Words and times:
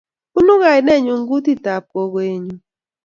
Bunu 0.35 0.53
kainenyu 0.61 1.13
kotetab 1.29 1.83
kukoenyu 1.91 2.55